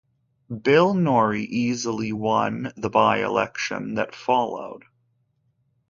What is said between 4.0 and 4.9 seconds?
followed.